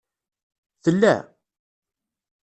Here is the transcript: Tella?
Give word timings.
Tella? 0.83 1.15